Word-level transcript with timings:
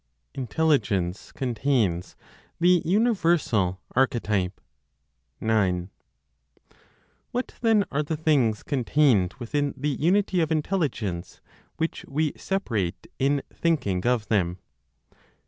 INTELLIGENCE 0.33 1.31
CONTAINS 1.33 2.15
THE 2.59 2.81
UNIVERSAL 2.83 3.79
ARCHETYPE. 3.95 4.59
9. 5.39 5.89
What 7.29 7.53
then 7.61 7.85
are 7.91 8.01
the 8.01 8.17
things 8.17 8.63
contained 8.63 9.35
within 9.37 9.75
the 9.77 9.89
unity 9.89 10.39
of 10.41 10.51
Intelligence 10.51 11.39
which 11.77 12.03
we 12.07 12.33
separate 12.35 13.05
in 13.19 13.43
thinking 13.53 14.07
of 14.07 14.27
them? 14.27 14.57